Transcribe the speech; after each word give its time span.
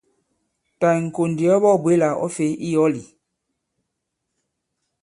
Tà 0.79 0.87
ì-ŋ̀kò 0.99 1.23
ndì 1.31 1.45
ɔ 1.53 1.55
baa-bwě 1.63 1.93
là 2.01 2.09
ɔ̌ 2.23 2.27
fè 2.35 2.45
i 2.67 2.69
yɔ̌l 2.75 2.93
ì? 3.03 3.03